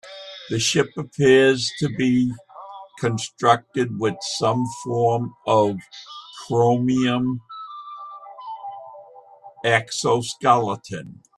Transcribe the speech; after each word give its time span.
The 0.49 0.57
ship 0.57 0.97
appeared 0.97 1.59
to 1.77 1.87
be 1.87 2.33
constructed 2.97 3.99
with 3.99 4.15
some 4.39 4.65
form 4.83 5.35
of 5.45 5.75
chromium 6.47 7.41
exoskeleton. 9.63 11.21